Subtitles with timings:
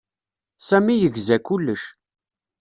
[0.67, 1.83] Sami yegza kullec.